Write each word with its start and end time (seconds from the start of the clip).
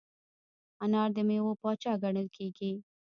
انار 0.83 1.09
د 1.15 1.17
میوو 1.27 1.53
پاچا 1.61 1.93
ګڼل 2.03 2.27
کېږي. 2.37 2.71